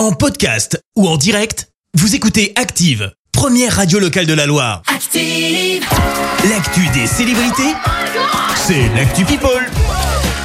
En 0.00 0.12
podcast 0.12 0.82
ou 0.96 1.06
en 1.06 1.18
direct, 1.18 1.68
vous 1.92 2.14
écoutez 2.14 2.54
Active, 2.56 3.12
première 3.32 3.76
radio 3.76 3.98
locale 3.98 4.24
de 4.24 4.32
la 4.32 4.46
Loire. 4.46 4.80
Active. 4.86 5.84
L'actu 6.48 6.88
des 6.94 7.06
célébrités, 7.06 7.74
c'est 8.56 8.88
l'actu 8.96 9.26
People. 9.26 9.68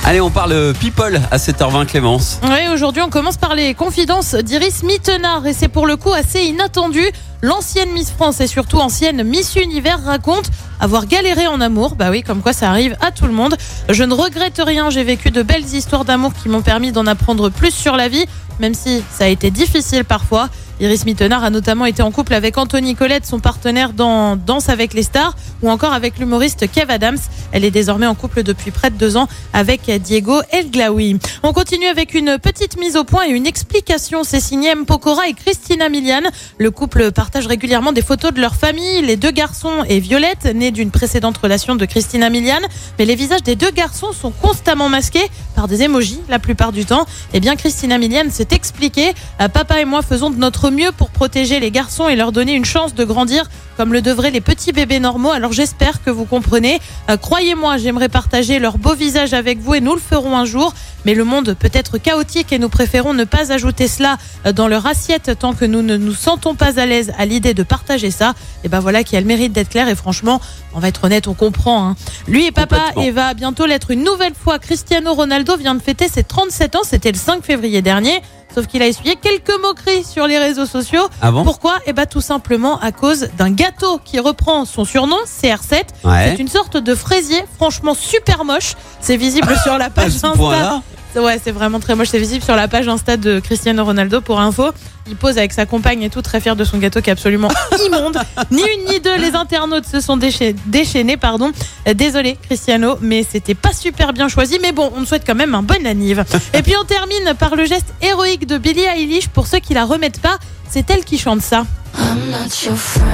Allez, 0.04 0.20
on 0.20 0.30
parle 0.30 0.74
people 0.82 1.22
à 1.32 1.38
7h20 1.38 1.86
Clémence. 1.86 2.42
Oui, 2.44 2.68
aujourd'hui, 2.74 3.02
on 3.02 3.10
commence 3.10 3.38
par 3.38 3.56
les 3.56 3.74
confidences 3.74 4.36
d'Iris 4.36 4.84
Mittenard 4.84 5.48
et 5.48 5.54
c'est 5.54 5.70
pour 5.70 5.88
le 5.88 5.96
coup 5.96 6.12
assez 6.12 6.42
inattendu. 6.42 7.10
L'ancienne 7.42 7.92
Miss 7.92 8.12
France 8.12 8.42
et 8.42 8.48
surtout 8.48 8.80
ancienne 8.80 9.24
Miss 9.24 9.56
Univers 9.56 10.04
raconte 10.04 10.52
avoir 10.80 11.06
galéré 11.06 11.48
en 11.48 11.62
amour. 11.62 11.96
Bah 11.96 12.10
oui, 12.10 12.24
comme 12.24 12.42
quoi 12.42 12.54
ça 12.54 12.70
arrive 12.70 12.96
à 13.02 13.12
tout 13.12 13.26
le 13.26 13.34
monde. 13.34 13.56
Je 13.90 14.04
ne 14.04 14.14
regrette 14.14 14.62
rien, 14.64 14.90
j'ai 14.90 15.04
vécu 15.04 15.32
de 15.32 15.42
belles 15.42 15.66
histoires 15.66 16.06
d'amour 16.06 16.34
qui 16.34 16.50
m'ont 16.50 16.62
permis 16.62 16.92
d'en 16.92 17.08
apprendre 17.08 17.50
plus 17.50 17.72
sur 17.72 17.96
la 17.96 18.10
vie, 18.10 18.26
même 18.60 18.74
si 18.74 19.04
ça 19.12 19.26
a 19.26 19.28
été 19.28 19.52
difficile 19.52 20.06
parfois. 20.06 20.50
Iris 20.82 21.06
Mittenard 21.06 21.44
a 21.44 21.50
notamment 21.50 21.86
été 21.86 22.04
en 22.04 22.12
couple 22.12 22.34
avec 22.34 22.58
Anthony 22.58 22.96
Colette, 22.96 23.26
son 23.26 23.40
partenaire 23.40 23.94
dans 23.94 24.36
Danse 24.36 24.68
avec 24.68 24.94
les 24.94 25.04
stars, 25.04 25.34
ou 25.62 25.70
encore 25.70 25.94
avec 25.94 26.20
l'humoriste 26.20 26.70
Kev 26.70 26.92
Adams. 26.92 27.18
Elle 27.52 27.66
est 27.66 27.72
désormais 27.72 28.08
en 28.08 28.16
couple 28.16 28.44
depuis 28.44 28.72
près 28.72 28.90
de 28.90 28.98
deux 28.98 29.18
ans 29.18 29.28
avec 29.54 29.90
Diego 30.02 30.42
El 30.52 30.72
Glaoui. 30.72 31.18
On 31.44 31.54
continue 31.54 31.88
avec 31.88 32.14
une 32.14 32.38
petite 32.40 32.78
mise 32.78 32.98
au 32.98 33.04
point 33.04 33.26
et 33.26 33.32
une 33.32 33.48
explication. 33.48 34.24
C'est 34.24 34.40
signé. 34.40 34.74
Pokora 34.88 35.28
et 35.28 35.34
Christina 35.34 35.90
Milian. 35.90 36.22
Le 36.58 36.72
couple 36.72 37.12
partage 37.12 37.48
régulièrement 37.48 37.92
des 37.92 38.02
photos 38.02 38.34
de 38.34 38.42
leur 38.42 38.56
famille. 38.56 39.02
Les 39.02 39.16
deux 39.16 39.32
garçons 39.32 39.84
et 39.88 40.00
Violette, 40.00 40.46
née 40.46 40.72
d'une 40.72 40.92
précédente 40.92 41.38
relation 41.38 41.76
de 41.76 41.86
Christina 41.86 42.30
Milian. 42.30 42.62
Mais 42.98 43.06
les 43.06 43.16
visages 43.16 43.44
des 43.44 43.56
deux 43.56 43.72
garçons 43.72 44.12
sont 44.12 44.32
constamment 44.32 44.90
masqués 44.90 45.30
par 45.56 45.68
des 45.68 45.84
émojis 45.84 46.20
la 46.30 46.40
plupart 46.40 46.72
du 46.72 46.86
temps. 46.86 47.06
Eh 47.34 47.40
bien, 47.40 47.56
Christina 47.56 47.98
Milian 47.98 48.30
s'est 48.30 48.48
expliquée. 48.52 49.14
Euh, 49.42 49.48
Papa 49.48 49.80
et 49.80 49.86
moi 49.86 50.02
faisons 50.02 50.30
de 50.30 50.38
notre 50.38 50.70
mieux 50.70 50.92
pour 50.92 51.10
protéger 51.10 51.60
les 51.60 51.72
garçons 51.72 52.10
et 52.10 52.16
leur 52.16 52.32
donner 52.32 52.54
une 52.54 52.66
chance 52.66 52.96
de 52.96 53.04
grandir 53.04 53.50
comme 53.78 53.94
le 53.94 54.02
devraient 54.02 54.32
les 54.32 54.42
petits 54.42 54.72
bébés 54.72 55.00
normaux. 55.00 55.32
Alors 55.32 55.54
j'espère 55.54 56.04
que 56.04 56.10
vous 56.10 56.26
comprenez. 56.26 56.80
Euh, 57.10 57.18
Croyez-moi, 57.18 57.78
j'aimerais 57.78 58.10
partager 58.10 58.60
leur 58.60 58.78
beau 58.78 58.94
visage 58.96 59.34
avec 59.34 59.60
vous 59.60 59.76
et 59.76 59.82
nous 59.82 59.94
le 59.94 60.00
ferons 60.00 60.38
un 60.38 60.46
jour. 60.46 60.74
Mais 61.06 61.14
le 61.14 61.24
monde 61.24 61.54
peut 61.54 61.70
être 61.72 62.00
chaotique 62.00 62.52
et 62.52 62.58
nous 62.58 62.70
préférons 62.70 63.14
ne 63.14 63.26
pas 63.26 63.52
ajouter 63.52 63.88
cela 63.88 64.18
euh, 64.46 64.52
dans 64.54 64.68
leur 64.68 64.86
assiette 64.88 65.38
tant 65.38 65.54
que 65.54 65.66
nous 65.66 65.82
ne 65.84 65.98
nous 65.98 66.14
sentons 66.14 66.56
pas 66.56 66.80
à 66.80 66.86
l'aise 66.86 67.12
à 67.18 67.26
l'idée 67.26 67.54
de 67.54 67.64
partager 67.64 68.10
ça. 68.12 68.34
Et 68.64 68.70
ben 68.70 68.80
voilà 68.80 69.04
qui 69.04 69.16
a 69.16 69.22
le 69.22 69.28
mérite 69.28 69.54
d'être 69.54 69.70
clair 69.70 69.88
et 69.88 69.96
franchement, 69.96 70.42
on 70.74 70.80
va 70.80 70.88
être 70.88 71.04
honnête, 71.04 71.28
on 71.28 71.34
comprend. 71.36 71.90
hein. 71.90 71.96
Lui 72.28 72.46
et 72.48 72.52
papa 72.52 72.82
et 73.02 73.12
va 73.12 73.34
bientôt 73.36 73.66
l'être 73.66 73.92
une 73.92 74.04
nouvelle 74.04 74.34
fois. 74.34 74.58
Cristiano 74.60 75.14
Ronaldo 75.14 75.58
vient 75.58 75.76
de 75.76 75.82
fêter 75.82 76.08
ses 76.08 76.24
37 76.24 76.76
ans, 76.76 76.82
c'était 76.84 77.12
le 77.12 77.18
5 77.18 77.44
février 77.44 77.82
dernier. 77.82 78.22
Sauf 78.56 78.68
qu'il 78.68 78.82
a 78.82 78.88
essuyé 78.88 79.18
quelques 79.18 79.52
moqueries 79.62 80.06
sur 80.06 80.28
les 80.28 80.40
réseaux 80.40 80.66
sociaux. 80.66 81.10
Ah 81.22 81.30
bon 81.30 81.44
Pourquoi? 81.44 81.76
Eh 81.88 81.92
bien 81.92 82.06
tout 82.06 82.22
simplement 82.22 82.80
à 82.80 82.94
cause 82.94 83.28
d'un 83.38 83.52
gâteau 83.52 84.00
qui 84.06 84.18
reprend 84.18 84.64
son 84.64 84.86
surnom, 84.86 85.18
CR7. 85.26 85.84
Ouais. 86.06 86.30
C'est 86.32 86.40
une 86.42 86.48
sorte 86.48 86.78
de 86.78 86.96
fraisier, 86.96 87.44
franchement 87.58 87.94
super 87.94 88.46
moche. 88.46 88.76
C'est 89.02 89.18
visible 89.18 89.54
sur 89.64 89.78
la 89.78 89.90
page 89.90 90.24
Insta. 90.24 90.82
Ouais, 91.16 91.40
c'est 91.44 91.52
vraiment 91.52 91.80
très 91.80 91.96
moche. 91.96 92.10
C'est 92.10 92.20
visible 92.20 92.44
sur 92.44 92.56
la 92.56 92.68
page 92.68 92.88
Insta 92.88 93.18
de 93.18 93.40
Cristiano 93.40 93.84
Ronaldo 93.86 94.22
pour 94.22 94.40
info. 94.40 94.72
Il 95.08 95.16
pose 95.16 95.38
avec 95.38 95.54
sa 95.54 95.66
compagne 95.66 96.02
et 96.02 96.10
tout, 96.10 96.22
très 96.22 96.42
fier 96.42 96.56
de 96.56 96.64
son 96.64 96.78
gâteau 96.78 97.02
qui 97.02 97.10
est 97.10 97.14
absolument 97.14 97.50
immonde. 97.88 98.18
Ni 98.52 98.62
une 98.62 98.92
ni 98.92 99.00
deux, 99.00 99.16
les 99.18 99.36
internautes 99.36 99.86
se 99.86 100.00
sont 100.02 100.18
décha- 100.18 100.56
déchaînés. 100.66 101.16
Pardon. 101.18 101.52
Désolé, 101.94 102.38
Cristiano, 102.44 102.98
mais 103.02 103.26
c'était 103.30 103.54
pas 103.56 103.72
super 103.72 104.14
bien 104.14 104.28
choisi. 104.28 104.58
Mais 104.62 104.72
bon, 104.72 104.92
on 104.96 105.04
te 105.04 105.08
souhaite 105.08 105.24
quand 105.26 105.36
même 105.36 105.56
un 105.56 105.64
bon 105.64 105.86
anniv. 105.88 106.24
Et 106.54 106.62
puis 106.62 106.74
on 106.80 106.84
termine 106.86 107.34
par 107.40 107.56
le 107.56 107.66
geste 107.66 107.94
héroïque 108.02 108.46
de 108.48 108.58
Billie 108.58 108.82
Eilish. 108.84 109.28
Pour 109.30 109.48
ceux 109.48 109.60
qui 109.60 109.74
la 109.74 109.86
remettent 109.86 110.22
pas, 110.22 110.38
c'est 110.70 110.90
elle 110.90 111.06
qui 111.06 111.18
chante 111.18 111.42
ça. 111.42 111.66
I'm 111.98 112.30
not 112.30 112.66
your 112.66 112.76
friend 112.76 113.06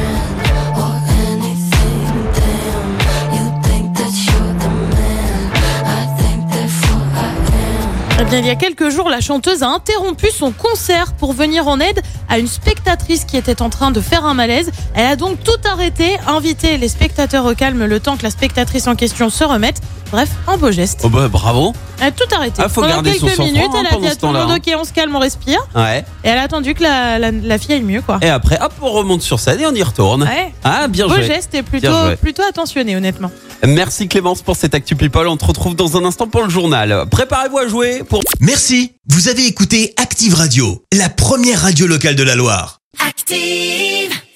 il 8.39 8.45
y 8.45 8.49
a 8.49 8.55
quelques 8.55 8.89
jours, 8.89 9.09
la 9.09 9.19
chanteuse 9.19 9.61
a 9.61 9.67
interrompu 9.67 10.27
son 10.31 10.51
concert 10.51 11.13
pour 11.13 11.33
venir 11.33 11.67
en 11.67 11.79
aide 11.79 12.01
à 12.29 12.39
une 12.39 12.47
spectatrice 12.47 13.25
qui 13.25 13.35
était 13.35 13.61
en 13.61 13.69
train 13.69 13.91
de 13.91 13.99
faire 13.99 14.25
un 14.25 14.33
malaise. 14.33 14.71
Elle 14.93 15.05
a 15.05 15.15
donc 15.15 15.43
tout 15.43 15.59
arrêté, 15.65 16.17
invité 16.27 16.77
les 16.77 16.87
spectateurs 16.87 17.45
au 17.45 17.55
calme 17.55 17.85
le 17.85 17.99
temps 17.99 18.15
que 18.15 18.23
la 18.23 18.29
spectatrice 18.29 18.87
en 18.87 18.95
question 18.95 19.29
se 19.29 19.43
remette. 19.43 19.81
Bref, 20.11 20.29
un 20.47 20.57
beau 20.57 20.71
geste. 20.71 20.99
Oh 21.03 21.09
bah 21.09 21.27
bravo. 21.29 21.73
Elle 21.99 22.07
a 22.07 22.11
tout 22.11 22.23
arrêté. 22.35 22.61
Ah, 22.63 22.67
faut 22.67 22.81
Pendant 22.81 22.95
garder 22.95 23.13
son 23.13 23.27
quelques 23.27 23.37
sang-froid, 23.37 23.45
minutes, 23.53 23.69
hein, 23.73 23.77
elle 23.79 23.85
a 23.85 23.89
pendant 23.91 24.01
dit 24.01 24.07
à 24.07 24.09
ce 24.11 24.15
tout 24.15 24.25
le 24.25 24.31
temps-là, 24.33 24.43
monde, 24.45 24.51
hein. 24.51 24.73
ok, 24.73 24.79
on 24.79 24.83
se 24.83 24.91
calme, 24.91 25.15
on 25.15 25.19
respire. 25.19 25.59
Ouais. 25.73 25.99
Et 26.23 26.27
elle 26.27 26.37
a 26.37 26.41
attendu 26.43 26.73
que 26.73 26.83
la, 26.83 27.17
la, 27.19 27.31
la 27.31 27.57
fille 27.57 27.73
aille 27.75 27.81
mieux, 27.83 28.01
quoi. 28.01 28.19
Et 28.21 28.29
après, 28.29 28.59
hop, 28.61 28.73
on 28.81 28.89
remonte 28.91 29.21
sur 29.21 29.39
scène 29.39 29.61
et 29.61 29.65
on 29.67 29.73
y 29.73 29.83
retourne. 29.83 30.23
Ouais. 30.23 30.53
Ah, 30.63 30.87
bien 30.89 31.07
Beau 31.07 31.13
joué. 31.15 31.23
geste 31.27 31.53
et 31.55 31.63
plutôt, 31.63 31.87
joué. 31.91 32.15
plutôt 32.17 32.43
attentionné, 32.43 32.95
honnêtement. 32.97 33.31
Merci 33.65 34.07
Clémence 34.09 34.41
pour 34.41 34.55
cette 34.57 34.73
Actu 34.75 34.95
People. 34.95 35.27
On 35.27 35.37
te 35.37 35.45
retrouve 35.45 35.75
dans 35.75 35.95
un 35.95 36.03
instant 36.03 36.27
pour 36.27 36.41
le 36.43 36.49
journal. 36.49 37.05
Préparez-vous 37.09 37.59
à 37.59 37.67
jouer 37.67 38.03
pour 38.09 38.21
Merci, 38.41 38.93
vous 39.09 39.29
avez 39.29 39.45
écouté 39.45 39.93
Active 39.97 40.33
Radio, 40.33 40.83
la 40.91 41.09
première 41.09 41.61
radio 41.61 41.87
locale 41.87 42.15
de 42.15 42.23
la 42.23 42.35
Loire. 42.35 42.79
Active. 43.07 44.11